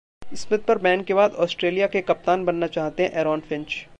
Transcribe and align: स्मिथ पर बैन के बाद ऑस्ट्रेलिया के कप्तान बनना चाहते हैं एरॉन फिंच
स्मिथ 0.21 0.59
पर 0.59 0.77
बैन 0.77 1.01
के 1.03 1.13
बाद 1.13 1.33
ऑस्ट्रेलिया 1.35 1.87
के 1.87 2.01
कप्तान 2.01 2.45
बनना 2.45 2.67
चाहते 2.67 3.03
हैं 3.03 3.11
एरॉन 3.11 3.39
फिंच 3.39 3.85